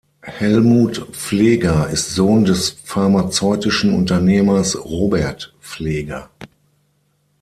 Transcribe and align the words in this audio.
Helmut 0.23 0.97
Pfleger 1.11 1.87
ist 1.91 2.15
Sohn 2.15 2.43
des 2.43 2.71
pharmazeutischen 2.71 3.93
Unternehmers 3.93 4.75
Robert 4.83 5.53
Pfleger. 5.61 6.31